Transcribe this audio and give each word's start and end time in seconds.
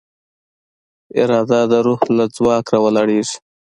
اراده 1.19 1.61
د 1.71 1.73
روح 1.85 2.01
له 2.17 2.25
ځواک 2.35 2.65
راولاړېږي. 2.73 3.37